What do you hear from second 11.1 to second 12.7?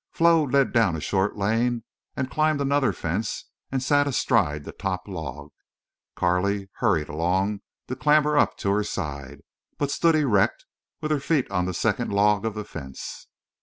her feet on the second log of the